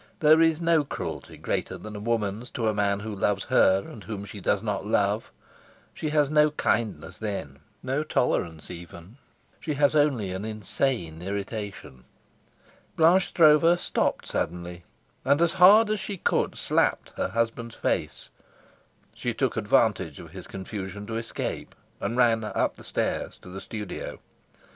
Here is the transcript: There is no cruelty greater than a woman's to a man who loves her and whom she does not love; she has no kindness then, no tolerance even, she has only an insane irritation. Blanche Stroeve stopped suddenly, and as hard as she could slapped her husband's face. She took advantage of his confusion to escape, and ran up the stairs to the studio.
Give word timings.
There 0.19 0.41
is 0.41 0.59
no 0.59 0.83
cruelty 0.83 1.37
greater 1.37 1.77
than 1.77 1.95
a 1.95 1.99
woman's 1.99 2.49
to 2.57 2.67
a 2.67 2.73
man 2.73 3.01
who 3.01 3.15
loves 3.15 3.43
her 3.43 3.83
and 3.87 4.03
whom 4.03 4.25
she 4.25 4.41
does 4.41 4.63
not 4.63 4.83
love; 4.83 5.31
she 5.93 6.09
has 6.09 6.27
no 6.27 6.49
kindness 6.49 7.19
then, 7.19 7.59
no 7.83 8.03
tolerance 8.03 8.71
even, 8.71 9.17
she 9.59 9.75
has 9.75 9.95
only 9.95 10.31
an 10.31 10.43
insane 10.43 11.21
irritation. 11.21 12.05
Blanche 12.95 13.27
Stroeve 13.31 13.79
stopped 13.79 14.25
suddenly, 14.25 14.85
and 15.23 15.39
as 15.39 15.53
hard 15.53 15.91
as 15.91 15.99
she 15.99 16.17
could 16.17 16.57
slapped 16.57 17.11
her 17.11 17.27
husband's 17.27 17.75
face. 17.75 18.29
She 19.13 19.35
took 19.35 19.55
advantage 19.55 20.17
of 20.19 20.31
his 20.31 20.47
confusion 20.47 21.05
to 21.05 21.17
escape, 21.17 21.75
and 21.99 22.17
ran 22.17 22.43
up 22.43 22.75
the 22.75 22.83
stairs 22.83 23.37
to 23.43 23.49
the 23.49 23.61
studio. 23.61 24.17